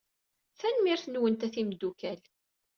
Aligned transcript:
Tanemmirt-nwent 0.59 1.45
a 1.47 1.49
timeddukal. 1.53 2.21